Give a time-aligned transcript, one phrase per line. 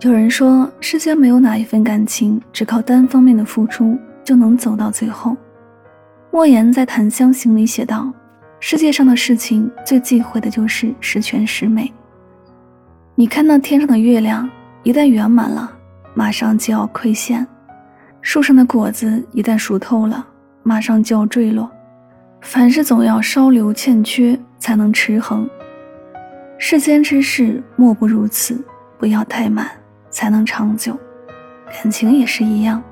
[0.00, 5.36] 有人说，世间没有哪一份感情只靠单方面的付出就能走到最后。
[6.30, 8.12] 莫言在《檀香刑》里写道
[8.60, 11.92] ：“世界上的事情最忌讳的就是十全十美。
[13.16, 14.48] 你看那天上的月亮，
[14.84, 15.68] 一旦圆满了，
[16.14, 17.44] 马上就要亏欠；
[18.22, 20.24] 树上的果子一旦熟透了，
[20.62, 21.68] 马上就要坠落。
[22.40, 25.50] 凡事总要稍留欠缺，才能持恒。
[26.56, 28.64] 世间之事莫不如此。”
[28.98, 29.70] 不要太满，
[30.10, 30.96] 才能长久。
[31.66, 32.82] 感情也是一样，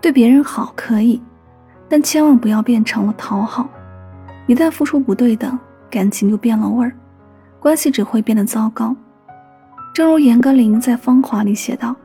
[0.00, 1.20] 对别人好可以，
[1.88, 3.68] 但千万不要变成了讨好。
[4.46, 5.58] 一旦付出不对等，
[5.90, 6.92] 感情就变了味儿，
[7.58, 8.94] 关系只会变得糟糕。
[9.92, 11.96] 正如严歌苓在《芳华》里写道：“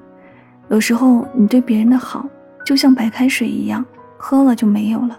[0.70, 2.26] 有时候你对别人的好，
[2.66, 3.86] 就像白开水一样，
[4.17, 5.16] 喝了就没有了；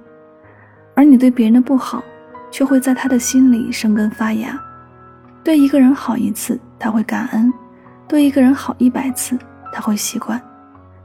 [0.95, 2.03] 而你对别人的不好，
[2.51, 4.59] 却会在他的心里生根发芽。
[5.45, 7.53] 对一个人好一次，他会感恩。”
[8.11, 9.39] 对一个人好一百次，
[9.73, 10.37] 他会习惯；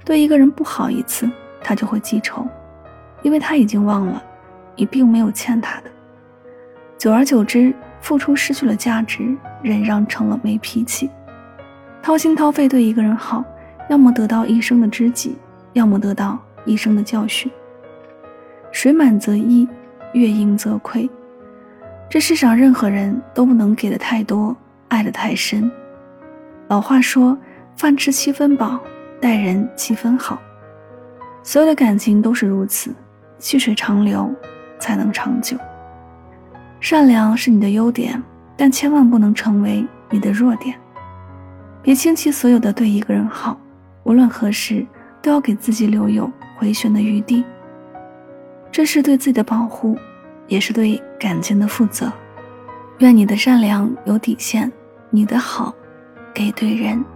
[0.04, 1.30] 对一个人不好一次，
[1.62, 2.48] 他就会记仇，
[3.22, 4.20] 因为他已经忘了，
[4.76, 5.84] 你并没有欠他的。
[6.98, 7.72] 久而久之，
[8.02, 11.08] 付出失去了价值，忍让成了没脾气。
[12.02, 13.44] 掏心掏肺对一个人好，
[13.88, 15.38] 要么得到一生的知己，
[15.74, 17.52] 要么得到一生的教训。
[18.72, 19.70] 水满则溢，
[20.14, 21.08] 月盈则亏。
[22.10, 24.58] 这世上任何人都不能给的太多，
[24.88, 25.72] 爱的太深。
[26.68, 27.38] 老话说
[27.78, 28.80] ：“饭吃七分饱，
[29.22, 30.40] 待人七分好。”
[31.44, 32.92] 所有的感情都是如此，
[33.38, 34.34] 细水长流
[34.80, 35.56] 才能长久。
[36.80, 38.22] 善良是你的优点，
[38.58, 40.76] 但千万不能成为你的弱点。
[41.84, 43.60] 别倾其所有的对一个人好，
[44.04, 44.84] 无论何时
[45.22, 47.44] 都要给自己留有回旋的余地。
[48.72, 49.96] 这是对自己的保护，
[50.48, 52.12] 也是对感情的负责。
[53.00, 54.72] 愿你的善良有底线，
[55.12, 55.74] 你的好。
[56.36, 57.15] 给对人。